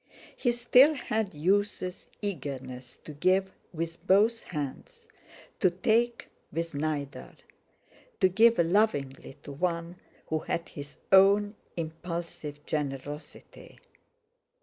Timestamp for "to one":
9.43-9.97